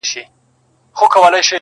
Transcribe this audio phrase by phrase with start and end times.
[0.03, 0.23] د ازلي
[0.97, 1.49] قهرمانانو وطن!